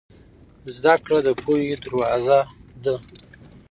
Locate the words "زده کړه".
0.75-1.19